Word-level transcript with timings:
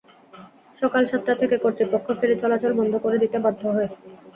সকাল 0.81 1.03
সাতটা 1.05 1.33
থেকে 1.41 1.55
কর্তৃপক্ষ 1.63 2.07
ফেরি 2.19 2.35
চলাচল 2.41 2.71
বন্ধ 2.79 2.93
করে 3.03 3.17
দিতে 3.23 3.37
বাধ্য 3.45 3.61
হয়। 3.75 3.89